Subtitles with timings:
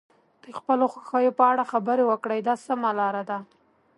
[0.43, 3.37] د خپلو خوښیو په اړه خبرې وکړئ دا سمه لاره ده.